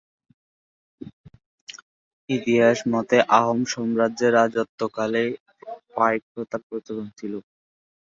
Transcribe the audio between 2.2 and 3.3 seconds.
ইতিহাস মতে